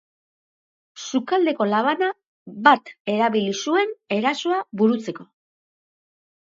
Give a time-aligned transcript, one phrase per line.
[1.09, 2.09] Sukaldeko labana
[2.69, 5.33] bat erabili zuen erasoa burutzeko.